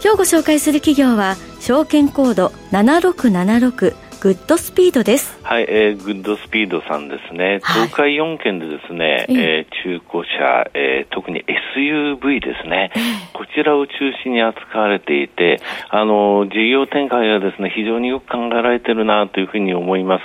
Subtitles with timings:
[0.00, 5.38] 今日ご紹介する企業は証券コード7676グッドスピードです。
[5.42, 7.60] はい、えー、グッドスピードさんですね。
[7.64, 11.44] 東海4県でですね、えー、中古車、えー、特に
[11.76, 12.92] SUV ですね、
[13.32, 13.92] こちらを中
[14.22, 20.22] 心に扱われていて、あの、事業展開がですね、非常によく考えられてるなというふうに思います。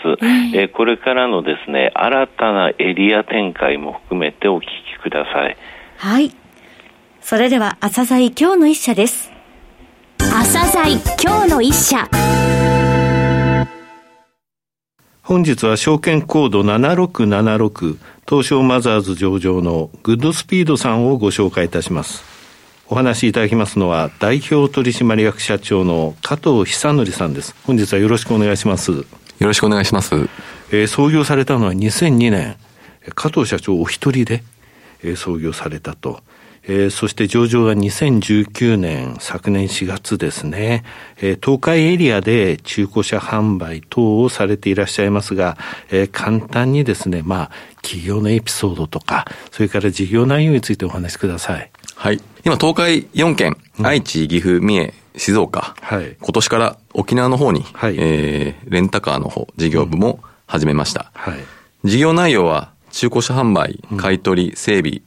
[0.55, 4.69] えー、これからのですね、新たなエリア展開も含めてお聞き
[5.01, 5.57] ください。
[5.97, 6.31] はい。
[7.21, 9.32] それでは、朝鮮今日の一社です。
[10.19, 12.09] 朝鮮今日の一社。
[15.21, 17.97] 本日は証券コード7676
[18.27, 22.23] 東証マザーズ上場のグッドスピードさんをご紹介いたします。
[22.89, 27.55] お話しいただきますのは代表取締役社長の加藤久則さんです。
[27.65, 28.91] 本日はよろしくお願いします。
[28.91, 29.05] よ
[29.39, 30.13] ろしくお願いします。
[30.71, 32.57] えー、創業されたのは2002年。
[33.15, 34.43] 加藤社長お一人で、
[35.03, 36.21] えー、創業されたと。
[36.65, 40.83] えー、そして上場が2019年、昨年4月ですね、
[41.17, 45.57] えー、東海エリアで中古車販売等をされていらっしゃいますが、
[45.89, 51.69] えー、簡単にですね、まあ、企業のエピソードとか、それから事業内容についてお話しください。
[51.95, 52.21] はい。
[52.45, 61.11] 今、東海4県、愛知、岐阜、三重、静岡、はい、今年から沖縄の方に、はい、えー、レンタカーの方、事業部も始めました。
[61.27, 61.43] うん、はい、
[61.83, 65.01] 事業内容は、中古車販売、買取、整備、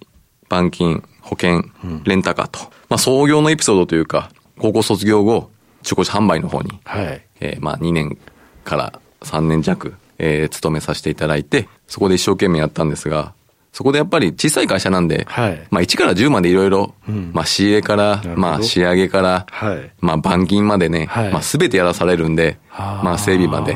[0.48, 1.64] 板金、保険、
[2.04, 5.50] レンタカーと、まあ創業のエピソードというか、高校卒業後、
[5.82, 8.16] 中古車販売の方に、はい、えー、まあ2年
[8.64, 13.34] から3年弱、えー、勤めさせていただいて、そこで一生懸命やったんですが、
[13.72, 16.94] そこでやっぱり小さい会社なんで、はい、まあ1から10までいろいろ、
[17.32, 23.74] まあ仕入れから、まあ仕上げから、はい、まあ板金までね、はい、まあ全てやらされるんで、まあ整備まで。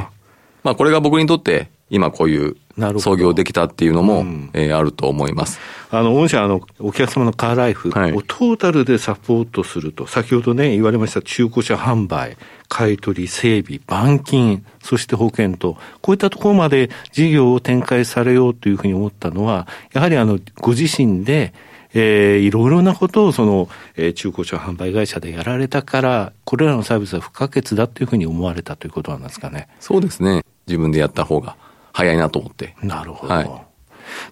[0.62, 2.56] まあこれが僕にとって今こういう
[2.98, 5.58] 創業できたっていうのも、うん、えー、あると思います。
[5.91, 12.36] あの、御社、あの、お客様のカーライフをトータルでサポートすると、先ほどね、言われました中古車販売、
[12.68, 21.52] 買取、整備、板金、そして保険と、こういったところまで事業を展開されようというふうに思ったのは、やはりあの、ご自身で、
[21.92, 29.68] えー、いろいろなことをその、えー、中古車販売会社でやられたから、これらのサービスは不可欠だというふうに思われたということなんですかね。
[29.80, 30.44] そうですね。
[30.68, 31.56] 自分でやった方が
[31.92, 32.74] 早いなと思って。
[32.82, 33.34] なるほど。
[33.34, 33.50] はい、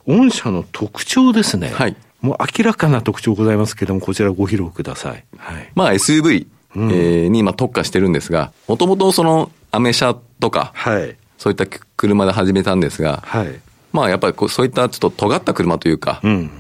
[0.07, 1.69] 御社の特徴ですね。
[1.69, 1.97] はい。
[2.21, 5.25] もう明らかな特徴ございますけれども、こちらご披露ください。
[5.37, 5.71] はい。
[5.75, 11.17] まあ SUV、うん、えー、に今特化してるんですが、もともとそのアメ車とか、はい。
[11.39, 11.67] そういった
[11.97, 13.61] 車で始めたんですが、はい。
[13.93, 16.51] まあやっぱりこうそういったちょっと尖った車というか、うん。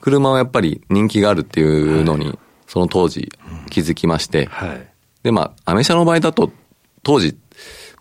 [0.00, 3.32] 車はやっぱり人気があるっていうのに、はい、その当時
[3.70, 4.86] 気づきまして、はい。
[5.22, 6.52] でまあ、アメ車の場合だと、
[7.02, 7.36] 当時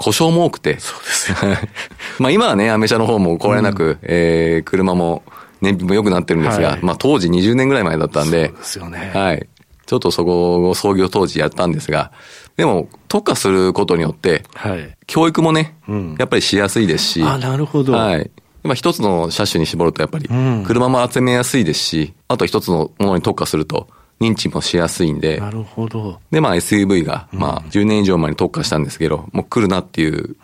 [0.03, 0.79] 故障も多くて。
[0.79, 1.37] そうですよ、
[2.19, 5.23] まあ今はね、アメ車の方も壊れなく、うん、えー、車も
[5.61, 8.47] 燃費も良くなってるんですが、はい、まあ当時20年ぐらい前だったんで。
[8.47, 9.11] そうですよね。
[9.13, 9.47] はい。
[9.85, 12.11] ちょっとそこを創業当時やったんですが、
[12.57, 17.23] でも特化することによって、はい、教育もね、うん、やっぱりしやすいですし。
[17.23, 17.93] あ、なるほど。
[17.93, 18.29] はい。
[18.65, 20.27] 今一つの車種に絞るとやっぱり、
[20.65, 23.87] 車も集めやすいですし、あと一つのものに特化すると、
[24.19, 25.39] 認知もしやすいんで。
[25.39, 26.19] なるほど。
[26.31, 30.35] で、まあ SUV が、まあ10年以上前に特化したんですけど、もう来るなっていう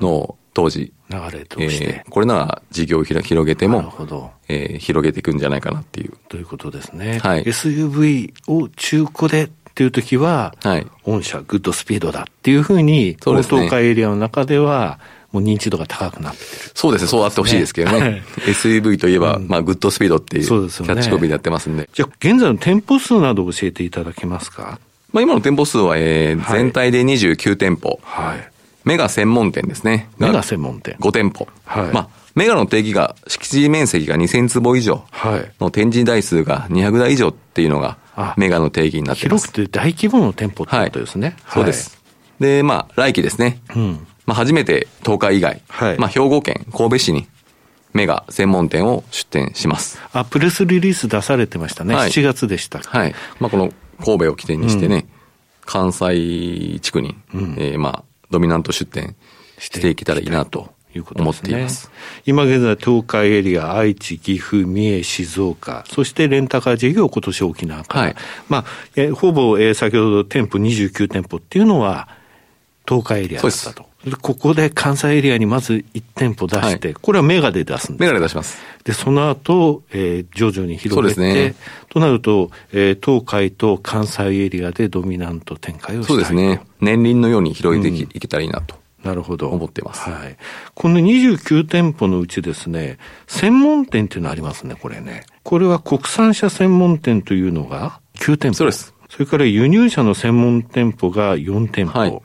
[0.00, 6.14] のを当時、流れとして、えー、これなら事業を広げても、なるほどえー、広げていくんじゃないかなっていう。
[6.28, 7.18] ということですね。
[7.22, 7.44] はい。
[7.44, 10.86] SUV を中古でっていう時は、はい。
[11.04, 13.60] 御社グッドスピードだっていうふうに、そうですね。
[13.62, 14.98] 東海エリアの中では、
[15.36, 17.98] もう認知度が高くなってる、そうですね、そうあってほしいですけどね。
[17.98, 21.90] はい、SUV といえば、うん、まあ、グッドスピードっていうキャッチコピーでやってますんで。
[21.92, 24.78] じゃあ、現在の店舗数など教えていただけますか？
[25.12, 28.00] まあ、今の店舗数は、えー、全体で29店舗。
[28.02, 28.50] はい。
[28.84, 30.08] メガ専門店ですね。
[30.18, 30.96] メガ専門店。
[31.00, 31.48] 5店舗。
[31.64, 31.92] はい。
[31.92, 35.04] まあ、メガの定義が、敷地面積が2000坪以上
[35.60, 37.98] の展示台数が200台以上っていうのが、
[38.36, 39.48] メガの定義になってます。
[39.48, 41.36] 広くて大規模の店舗ってことですね。
[41.44, 41.98] はい、そうです。
[42.38, 43.60] で、まあ、来期ですね。
[43.74, 44.06] うん。
[44.26, 47.28] まあ、初めて東海以外、はい、まあ、兵庫県神戸市に
[47.92, 49.98] メガ専門店を出店します。
[50.12, 51.94] あ、プレスリリース出されてましたね。
[51.94, 53.14] はい、7月でしたはい。
[53.40, 53.72] まあ、この
[54.04, 55.04] 神戸を起点にしてね、うん、
[55.64, 59.16] 関西地区に、うん、えー、まあ、ドミナント出店
[59.58, 61.22] していけたらいいなということですね。
[61.22, 61.90] 思っています。
[62.26, 68.00] 今現在、東海エリア、愛知、岐阜、三重、静岡、そしてレンタカー事業、今年沖縄から。
[68.02, 68.16] はい、
[68.48, 68.64] まあ、
[68.96, 72.08] えほぼ、えー、先ほど店舗29店舗っていうのは、
[72.86, 73.85] 東海エリアだったと。
[74.14, 78.58] ここで関西エリアにまず1店舗出して、はい、これはメガで出すんですメガで出します。
[78.84, 81.54] で、その後、えー、徐々に広げて、ね、
[81.88, 86.62] となると、えー、東海と関西エリアでドミナント展開をしたいそうですね。
[86.80, 88.76] 年輪のように広げていけたらいいなと。
[89.02, 89.48] なるほど。
[89.48, 90.08] 思ってます。
[90.08, 90.36] はい。
[90.74, 95.24] この29店舗のうちですね、専門店っていうのありますね、これね。
[95.42, 98.58] これは国産車専門店というのが9店舗。
[98.58, 98.94] そうです。
[99.08, 101.98] それから輸入車の専門店舗が4店舗。
[101.98, 102.22] はい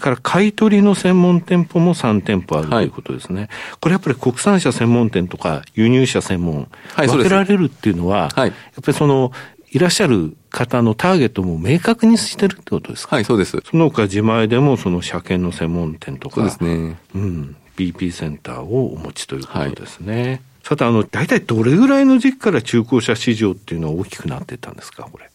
[0.00, 3.42] から買い取りの専門店舗も3店舗あるということですね。
[3.42, 3.48] はい、
[3.80, 9.32] これやっぱり国産車専門店とか輸入車専門、はい、分けられるっていうのは、はい、やっぱりその
[9.72, 13.14] いらっしゃる方のターゲットも明確にしてるってことですか？
[13.14, 13.56] はい、そうです。
[13.64, 16.98] その他自前でもその車検の専門店とか、そうですね。
[17.14, 20.22] うん、BP センターをお持ちということですね。
[20.22, 25.26] はい、さて、あの、大体どれぐらいの時期から中古車市場っていうのは大きくなってたんですか、これ？
[25.26, 25.28] い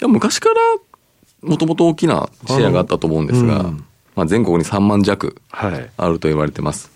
[0.00, 0.54] や、昔から
[1.48, 3.86] もともと大きなシェアがあったと思うんですが、うん、
[4.18, 6.90] まあ、全国に3万弱あると言われてます。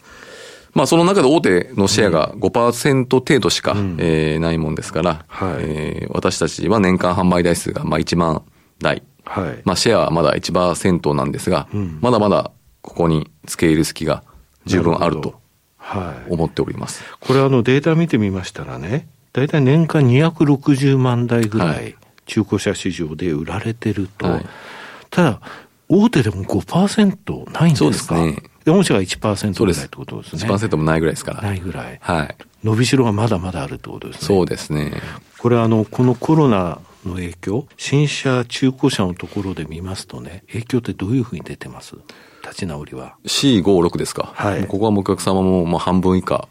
[0.74, 8.42] まあ、その中で大手のシェアが5%程度しか、うん、えー、ないもんですから、はい、えー、私たちは年間販売台数がまあ1万
[8.80, 9.04] 台。
[9.24, 14.24] はい、まあ、シェアはまだ1%なんですが、うん、まだまだここに付け入る隙が
[14.66, 15.40] 十分あると
[16.28, 17.04] 思っております。
[17.20, 21.94] これあのデータ見てみましたらね、大体年間260万台ぐらい。
[22.26, 24.46] 中古車市場で売られてると、はい、
[25.10, 25.40] ただ、
[25.94, 27.82] 大手でも5%ないんですか？
[27.82, 28.36] そうですね。
[28.64, 30.42] 御社が1%ぐらいってことですね。
[30.44, 31.42] 1%もないぐらいですから。
[31.42, 31.98] ないぐらい。
[32.00, 32.36] はい。
[32.64, 34.26] 伸びしろがまだまだあるってことですね。
[34.26, 34.92] そうですね。
[35.38, 41.96] これあの、このコロナの影響、新車、中古車のところで見ますとね、影響ってどういうふうに出てます？
[42.44, 43.16] 立ち直りは。
[43.24, 44.30] C56 ですか。
[44.34, 44.66] はい。
[44.66, 46.48] ここはお客様もまあ半分以下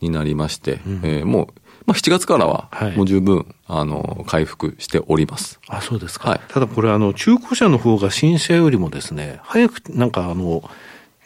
[0.00, 1.59] になりまして、うん、えー、もう、
[1.90, 5.58] まあ、7月からは、もう十分、はい、あの、回復しております。
[5.66, 6.30] あ、そうですか。
[6.30, 10.62] はい、ただこれ、あの、中古車の方が新車よりもですね、早く、なんか、あの、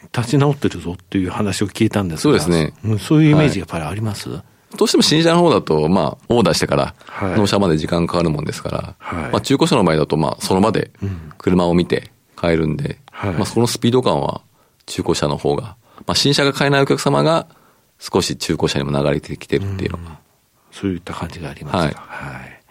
[0.05, 2.73] 立ち直ってるぞっていう話を聞いたんですがそうですね。
[2.97, 4.39] そういうイメージやっぱりあります、は
[4.73, 6.95] い、どうしても新車の方だと、まあ、オーダーしてから、
[7.37, 10.89] 納車まで時間かかるもんですから、はい、まあ、中古車の場合だと、まあ、その場で
[11.37, 14.41] 車を見て買えるんで、はい、まあ、そのスピード感は
[14.87, 15.75] 中古車の方が、
[16.07, 17.45] まあ、新車が買えないお客様が、
[17.99, 20.17] 少し中古車にも流れてきてるっていうのが、うん、
[20.75, 22.01] そういった感じがありますか。
[22.01, 22.39] はい。
[22.39, 22.61] はい、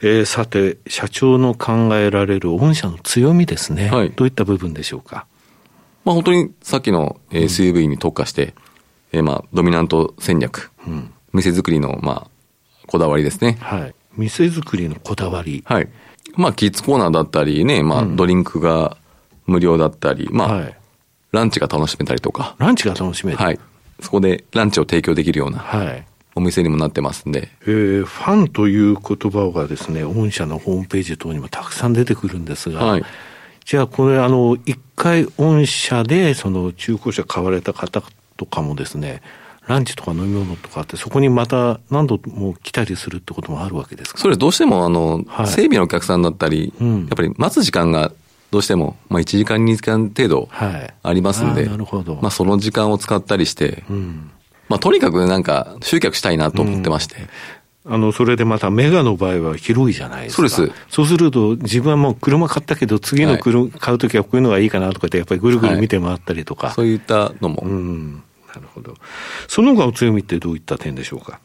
[0.00, 3.90] えー、さて、社長の考えられる御社の強みですね。
[3.90, 5.26] はい、どういった部分でしょうか？
[6.06, 8.52] まあ本当にさっきの SUV に特化して、うん、
[9.12, 12.30] えー、まあドミナント戦略、うん、店作りのまあ
[12.86, 13.58] こだわりですね。
[13.60, 13.94] はい。
[14.16, 15.62] 店作りのこだわり。
[15.66, 15.88] はい。
[16.34, 18.96] まあキッズコーナーだったりね、まあドリンクが
[19.46, 20.76] 無料だったり、まあ、はい、
[21.32, 22.56] ランチが楽しめたりとか。
[22.58, 23.58] ランチが楽しめるはい。
[24.00, 25.58] そこでランチを提供できるような。
[25.58, 26.06] はい。
[26.38, 27.50] お店にもなってますんで。
[27.62, 33.04] えー、ファンという言葉がですね、御社のホームページ等にもたくさん出てくるんですが、はい、
[33.64, 38.02] じゃあこれあの、一回御社でその中古車買われた方
[38.36, 39.20] とかもですね、
[39.66, 44.18] ランチとか飲み物とかって、そこにまた何度も来たりするってこともあるわけですか？
[44.18, 48.10] それどうしても、あの、はい、整備のお客さんだったり、うん、やっぱり待つ時間が
[48.50, 51.78] どうしても、まあ1時間2時間程度ありますんで、はい。
[52.22, 54.30] まあその時間を使ったりして、うん、
[54.68, 57.16] まあとにかくなんか集客したいなと思ってまして、
[57.90, 60.48] あの、それでまたメガの場合は広いじゃないですか。
[60.50, 60.78] そうです。
[60.90, 66.66] そうすると、自分はもう車買ったけど、次の車、はい、買うときはこういうのがいいかなとかって、やっぱりぐるぐる見て回ったりとか。
[66.66, 67.62] はい、そういったのも。
[67.64, 68.22] うん。
[68.48, 68.94] なるほど。
[69.46, 71.40] その他の強みってどういった点でしょうか？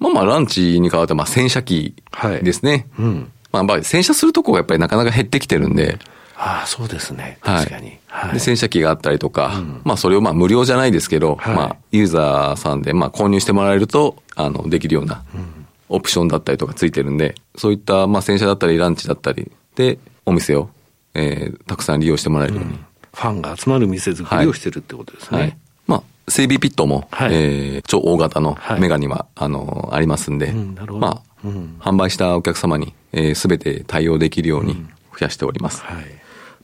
[0.00, 1.94] まあまあ、ランチに変わって、まあ、洗車機
[2.42, 2.88] ですね。
[2.96, 3.32] はい、うん。
[3.52, 6.00] まあ、まあ、洗車するとこがやっぱりなかなか減ってきてるんで。
[6.36, 7.38] ああ、そうですね。
[7.42, 7.98] 確かに。
[8.06, 15.64] はい、で洗車機があったりとか、うん、まあそれをまあ無料じゃないですけど、はい、まあユーザーさんでまあ購入してもらえると、あの、できるような、うん。
[15.88, 20.70] オプションだったりとかついてるんで、そういった、まあ、洗車だったり、ランチだったりで、お店を、
[21.14, 22.70] えー、たくさん利用してもらえるように。
[22.70, 22.78] うん、
[23.12, 25.38] ファンが集まる店作りをしてるってことですね。
[25.38, 34.74] はい、はい、まあ、整備ピットも、はい、えー、超大型のメガには、あの、ありますんで、うん、まあ、うん、販売したお客様に、えー、すべて対応できるように
[35.12, 35.82] 増やしております。
[35.82, 36.04] はい、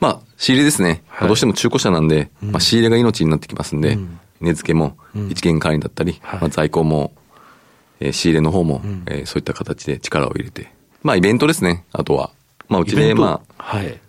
[0.01, 1.03] まあ、仕入れですね。
[1.21, 3.99] どうしても中古車なんで、まあ、仕入れが命になってきますんで、
[4.41, 4.97] 値付けも、
[5.29, 7.13] 一元管理だったり、まあ、在庫も、
[8.01, 10.73] えー、仕入れの方も、うん、えー、そういった形で力を入れて。
[11.03, 11.85] まあ、イベントですね。
[11.93, 12.31] あとは。
[12.69, 14.01] まあ、うちで、まあ、はい。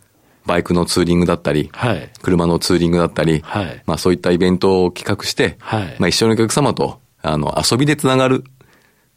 [0.46, 8.44] バイクのツーリングだったり、はい、車のツーリングだったり、はい、まあそういったイベントを企画して、はい、まあ一緒にお客様と、あの、遊びでつながる、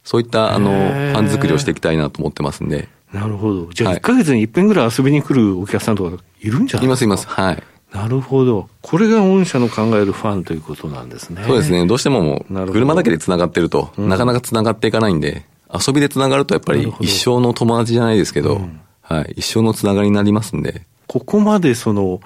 [0.03, 2.89] そういった、あの、ファン作りをしていきたいなと思ってますんで。
[3.15, 3.69] なるほど。
[3.73, 6.85] じゃあ1ヶ月に一遍ぐらい遊びに来るお客さんとかいるんじゃないですか？
[6.85, 7.27] いますいます。
[7.27, 7.63] はい。
[7.93, 8.67] なるほど。
[8.81, 11.41] これが御社の考えるファンということなんですね。
[11.47, 11.87] そうですね。
[11.87, 20.81] どうしてももう、車だけで繋がってると、なかなか繋がっていかないんで、遊びで繋がるとやっぱり一生の友達じゃないですけど、うん、はい、一生の繋がりになりますんで。
[21.07, 22.19] ここまでその、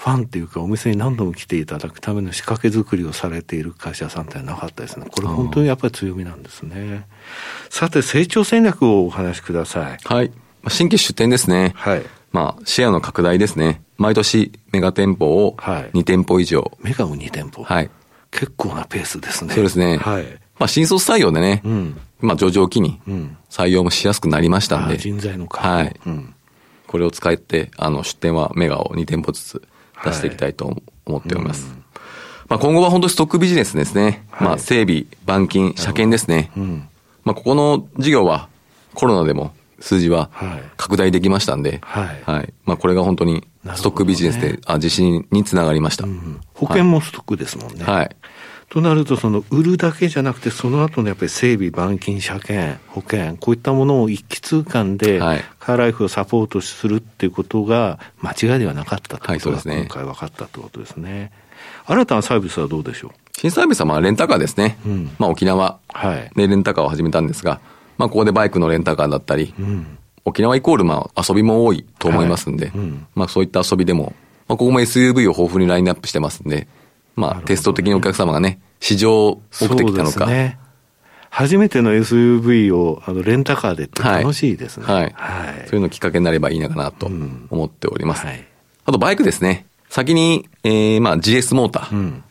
[0.00, 5.04] ファンっていうかお店に何度も来ていただくための仕掛け作りをされている会社さんってなかったですね。
[5.10, 7.06] これ本当にやっぱり強みなんですね。
[7.68, 9.98] さて、成長戦略をお話しください。
[10.02, 10.32] はい。
[10.68, 11.72] 新規出店ですね。
[11.74, 12.02] はい。
[12.32, 13.82] まあ、シェアの拡大ですね。
[13.98, 16.60] 毎年メガ店舗を2店舗以上。
[16.60, 17.90] はい、メガを2店舗はい。
[18.30, 19.52] 結構なペースですね。
[19.52, 19.98] そうですね。
[19.98, 20.24] はい。
[20.58, 22.98] まあ、新卒採用でね、うん、まあ、上場期に
[23.50, 24.96] 採用もしやすくなりましたんで。
[24.96, 26.00] 人材のはい。
[26.06, 26.34] うん、
[26.86, 29.62] これを使って、あの、出店はメガを2店舗ずつ
[30.04, 30.76] 出していきたいと
[31.06, 31.66] 思っております。
[31.66, 31.80] はいうん
[32.50, 34.26] まあ、今後は本当にストックビジネスですね。
[34.32, 36.50] はい、まあ、整備、板金、車検ですね。
[36.56, 36.88] うん、
[37.22, 38.48] まあ、ここの事業は
[38.94, 40.30] コロナでも数字は
[40.76, 42.22] 拡大できましたんで、はい。
[42.26, 42.52] はい。
[42.64, 46.40] まあ、これが本当にストックビジネスで、ね、あ自信につながりました、うん。
[46.54, 47.84] 保険もストックですもんね。
[47.84, 48.16] はい。
[48.70, 55.18] となると、その売るだけじゃなくて、その後のやっぱり整備、板金、車検、保険、こういったものを一気通貫で、
[55.58, 61.32] カーライフをサポートするっていうことが間違いではなかったということが、今回分かったということですね。
[61.84, 63.10] 新たなサービスはどうでしょう？
[63.36, 64.78] 新サービスはまあレンタカーですね。
[64.86, 65.80] うん、まあ沖縄。
[66.36, 67.60] でレンタカーを始めたんですが、
[67.98, 72.78] まあここでバイクのレンタカーだったり、うん、沖縄イコールまあ遊びも多いと思いますんで、はい。
[72.78, 74.14] うん、まあそういった遊びでも、
[74.46, 76.68] まあここも SUV を豊富にラインナップしてますんで、
[77.16, 80.26] まあテスト的にお客様がね、市場多くてきたのか。
[80.26, 80.58] ね、
[81.30, 84.86] 初めての SUV をあのレンタカーでって楽しいですね。
[84.86, 85.12] はい。
[85.14, 88.22] はい、そういうのきっかけになればいいのかなと思っております。
[88.22, 88.44] うんはい、
[88.84, 89.66] あとバイクですね。
[89.88, 92.22] 先に、えー、まあ GS モーターっ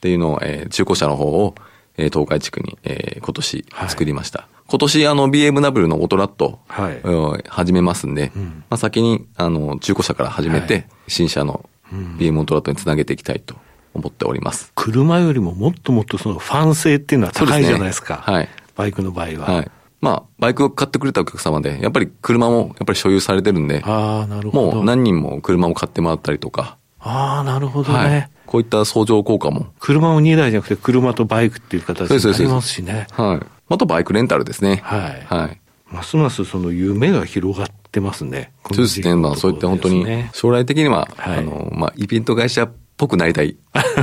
[0.00, 1.54] ていうのを、えー、中古車の方を、
[1.96, 4.40] えー、東海地区に、えー、今年作りました。
[4.40, 13.56] はい、今年あの BMW のオートラット、はい、始めますんで、うん、まあ先にあの中古車から始めて、はい、新車の BM オートラットにつなげていきたいと
[13.94, 14.72] 思っております。
[14.74, 18.22] 車よりももっともっとそのファン性っていうのは高いじゃないですか。
[18.24, 18.48] すね、はい。
[18.76, 19.52] バイクの場合は。
[19.52, 19.70] はい。
[20.00, 24.72] まあ、バイクを買ってくれたお客様で、やっぱり車もやっぱり所有されてるんで、ああ、なるほど。
[24.72, 26.78] もう何人も車を買ってもらったりとか。
[27.00, 27.98] ああ、なるほどね。
[27.98, 29.66] はい、こういった相乗効果も。
[29.78, 33.06] 車も2台じゃなくて車とバイクっていう形になりますしね。
[33.12, 33.46] はい。
[33.68, 34.80] あとバイクレンタルですね。
[34.82, 35.22] はい。
[35.26, 35.60] はい。
[35.90, 38.52] ますますその夢が広がってますね。
[38.72, 39.14] そうですね。
[39.16, 43.56] まあそういった本当に、将来的には、はい、あの、まあイベント会社っぽくなりたい。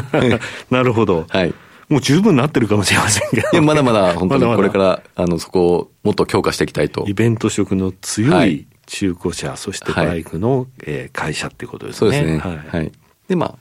[0.71, 1.25] なるほど。
[1.29, 1.53] はい。
[1.87, 7.05] もう十分なってるかもしれませんけど、いや、まだまだ 本当にこれから、あの、そこをもっと強化していきたいと。
[7.07, 11.99] イベント色の強い中古車、はい、そしてバイクの、はい、えー、会社っていうことですね。
[11.99, 12.39] そうですね。
[12.39, 12.77] はい。
[12.77, 12.91] はい、
[13.29, 13.55] で、まあ、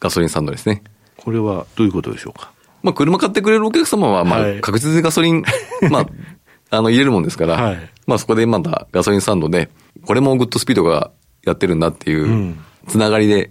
[0.00, 0.82] ガソリンスタンドですね。
[1.16, 2.50] これはどういうことでしょうか？
[2.82, 5.42] まあ、車買ってくれるお客様は、まあ、確実にガソリン、
[5.90, 6.06] まあ、
[6.70, 9.70] あの、入れるもんですから、はい、まあ、そこでまたガソリンスタンドで、
[10.04, 11.10] これもグッドスピードが
[11.44, 12.54] やってるんだっていう、
[12.86, 13.50] つながりで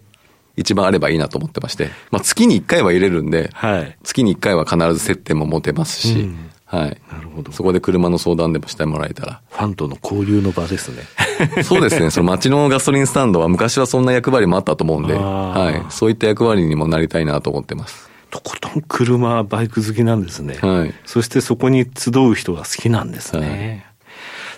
[0.57, 7.01] 一番あればいいなと思ってまして、まあ、月に1回は入れるんで、はい、月に1回は必ず接点も持てますし、うん、はい。
[7.11, 7.51] なるほど。
[7.51, 9.41] そこで車の相談でもしてもらえたら。
[9.49, 11.03] ファンとの交流の場ですね。
[11.63, 12.09] そうですね。
[12.09, 15.91] その街のガソリンスタンドは昔はそんな役割もあったと思うんで、はい。
[15.91, 18.09] そういった役割にもなりたいなと思ってます。
[18.31, 20.57] とことん車、バイク好きなんですね。
[20.61, 20.93] はい。
[21.05, 23.47] そしてそこに集う人が好きなんですね。
[23.47, 23.83] はい、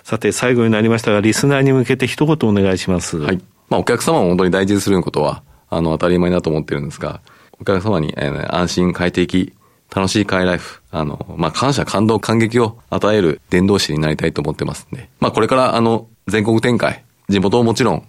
[0.02, 3.18] さて、最後になりましたが、リスナーに向けて一言お願いします。
[3.18, 3.40] はい。
[3.68, 7.20] まあ、お客様を本当に大事にすることは、あの、当たり前だと思ってるんですが、
[7.60, 9.52] お客様に、えー、安心、快適、
[9.94, 18.06] 楽しいカーライフ、あの、まあ、感謝、感動、感激を与える伝道師になりたいと思ってますんで、まあ、これから、あの、全国展開、地元をもちろん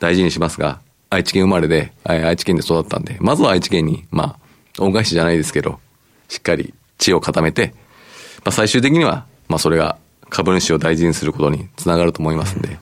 [0.00, 4.38] 大事にしますが、愛知県生まれで、愛知県で育ったんで、まずは愛知県に、ま
[4.78, 5.78] あ、恩返しじゃないですけど、
[6.28, 7.74] しっかり知を固めて、
[8.38, 9.98] まあ、最終的には、まあ、それが
[10.30, 12.78] 株主を大事にすることにつながると思いますんで、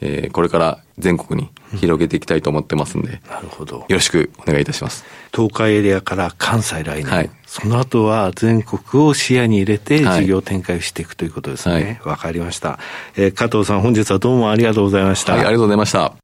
[0.00, 3.76] えー、これから全国に広げていきたいと思ってますんで、なるほど。
[3.76, 5.04] よろしくお願いいたします。
[5.34, 12.00] 東海エリアから関西来年、はい、その後は全国を視野に入れて事業展開していくということですね。
[12.04, 12.78] わ、はい、かりました、
[13.16, 13.32] えー。
[13.32, 15.34] 加藤さん、本日はどうもありがとうございました。
[15.34, 16.14] はい、ありがとうございました。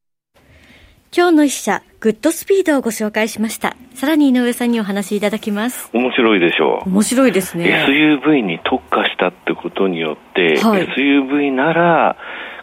[1.15, 3.75] 今日の一社、グッドスピードをご紹介しました。
[3.95, 5.89] さらに井上さんにお話しいただきます。
[5.93, 6.89] 面白いでしょう。
[6.89, 7.87] 面白いですね。
[7.87, 12.17] SUV に特化したってことによって、はい、SUV なら、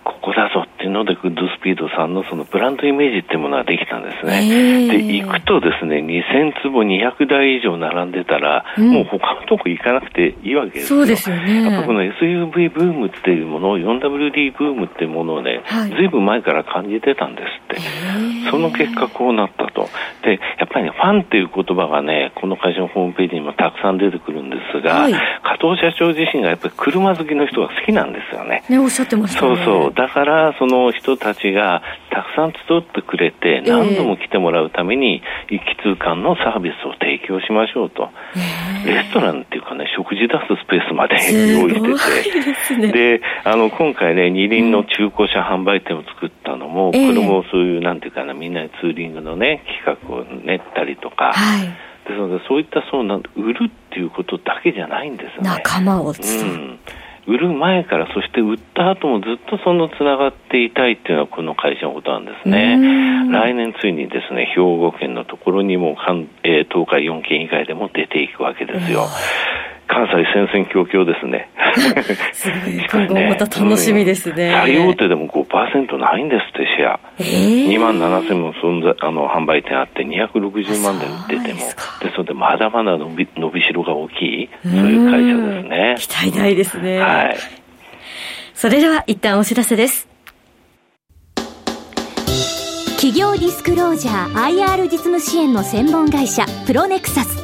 [0.05, 4.89] ここだぞっていうので、グッドスピードさんのそのブランドイメージっていうものができたんですね。
[4.89, 10.99] で、行くとですね、2000坪200台以上並んでたら、うん、もう他のとこ行かなくていいわけですよ。
[11.01, 11.63] そうですよね。
[11.65, 18.51] やっぱこの SUV ブームっていうものを、4WD ブームっていうものをね、はい、ずいぶん前から感じてたんですって。
[18.51, 19.89] その結果こうなったと。
[20.23, 28.63] で、やっぱりね、ファンっていう言葉がね、この会社のホームページにもたくさん出てくるんですが、はい、加藤社長自身がやっぱり車好きの人が好きなんですよね。
[28.69, 29.95] ね、おっしゃってました、ね、そうそう。
[29.95, 38.11] だから、その人たちがたくさん集ってくれて、何度も来てもらうために、一気通貫のサービスを提供しましょうと。
[38.87, 42.93] レストランっていうかね、食事出すスペースまで用意してて。
[42.93, 51.95] で、ね、あの、今回ね、二輪の中古車販売店を作ったのも、これもそういう、なんていうかな、みんなでツーリングのね、企画を練ったりとか、はい。
[52.05, 55.49] ですのでそういったそうな売るっていうことだけじゃないんですね。
[55.49, 56.15] 仲間を、うん、
[57.27, 62.77] 売る前から、そして売った後もずっとそのつながっていたいっていうのはこの会社のことなんですね。
[63.31, 65.97] 来年ついにですね、兵庫県のところにも、
[66.43, 69.07] えー、東海4県以外でも出ていくわけですよ。
[69.87, 71.49] 関西戦々恐々ですね。
[72.33, 73.07] すごい。
[73.07, 74.51] 今後また楽しみですね。
[74.53, 77.01] 最大手でも5%ないんですって、シェア。
[77.19, 81.61] えー、2万7千も存在、あの、販売店あって260万で売ってても。
[82.01, 85.95] ですので、まだまだ伸び、伸びしろが大きい、そういう会社ですね。
[85.99, 86.99] 期待大ですね。
[87.01, 87.37] はい。
[88.55, 90.09] それでは、一旦お知らせです。
[92.97, 97.44] 企業ディスクロージャー IR 実務支援の専門会社、プロネクサス。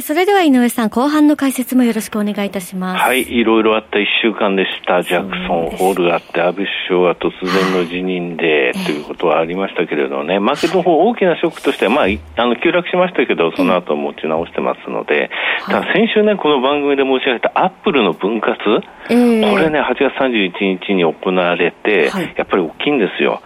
[0.00, 3.02] それでは井上さん、後半の解説もよろしくお願いいたします。
[3.02, 5.02] はい、いろいろあった一週間でした。
[5.02, 15.28] ジャクソンホールがあって、安倍首相が突然の辞任で、ということはありましたけれどね、マーケットの方大きなショックとしては、まあ、あの、急落しましたけど、その後持ち直してますので、
[15.66, 18.80] ただ先週ね、この番組で申し上げたアップルの分割、こ
[19.10, 23.42] れね、8月31日に行われて、やっぱり大きいんですよ。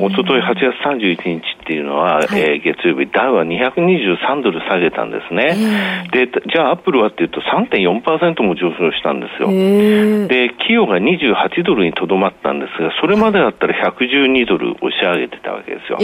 [0.00, 5.83] おととい8月31日っていうのは、え月曜日、ダウは223ドル下げたんですね。
[6.12, 9.48] で、じゃあアップルはっていうと3.4%も上昇したんですよ。
[9.48, 15.98] で、企業が28ドルにとどまったんですが、それまでだったら112ドル押し上げてたわけですよ。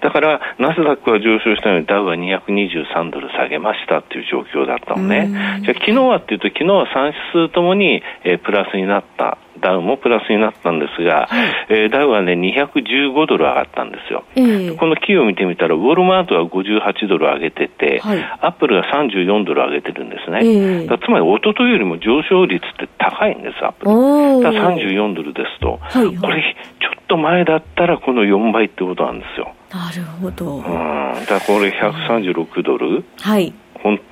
[0.00, 5.28] だから、ナスダックは上昇したのにダウは223ドル下げましたっていう状況だったのね。
[5.62, 9.38] じゃあ昨日はっていうと、昨日は3指数ともに、えー、プラスになった。
[9.60, 14.24] ダウもプラスになったんですが、はい、えー、ダウはね、215ドル上がったんですよ。
[14.36, 20.40] えー、この企業を見てみたら、ウォルマートは58ドル上げてて、はい、アップルが34ドル上げてるんですね。
[20.42, 23.92] えー、つまり、一昨日よりも上昇率って高いんです、アップル。
[24.42, 29.54] だ34ドルですと、はいはい、これ、ちょっと前だったらこの4倍ってことなんですよ。
[29.72, 30.56] なるほど。
[30.56, 30.62] うん。
[31.26, 33.04] だこれ136ドル。
[33.20, 33.52] はい。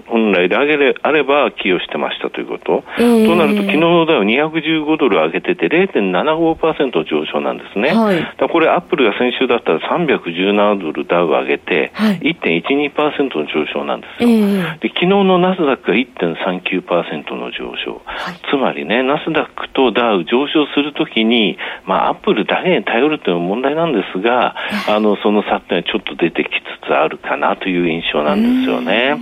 [0.07, 2.85] 本来であれあれば寄与してましたということ。
[2.99, 7.95] えー、となると、昨日の台は215ドル上げてて0.75%上昇なんですね。
[7.95, 14.29] はい、だこれ、アップルが先週だったら317ドルダウ上げて、1.12%の上昇なんですよ。
[14.29, 18.03] えー、で昨日のナスダックが1.39%の上昇。
[18.05, 24.55] はい、つまりね、ナスダックとダウ上昇するときに、まあ、アップルだけに頼るというのは問題なんですが、
[24.89, 29.17] あの、その差っていうのはちょっと出てきつつあるかなという印象なんですよね。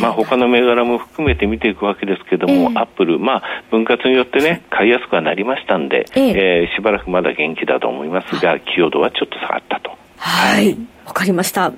[0.00, 9.90] まあ、他の銘柄も含めて見ていくわけですけども、えー、アップル、まあ、分割によってね、買いやすくはなりましたんで、えー、えー、しばらくまだ元気だと思いますが、寄与度はちょっと下がったと。
[10.16, 10.76] はい。
[11.06, 11.72] わかりました。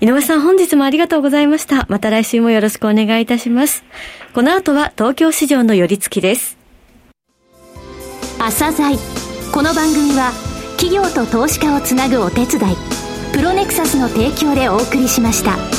[0.00, 1.86] 井上さん、本日もありがとうございました。
[1.88, 3.84] また来週もよろしくお願いいたします。
[4.32, 6.56] この後は東京市場の寄り付きです。
[8.38, 8.96] 朝鮮
[9.52, 10.30] この番組は、
[10.76, 12.76] 企業と投資家をつなぐお手伝い、
[13.32, 15.77] プロネクサスの提供でお送りしました。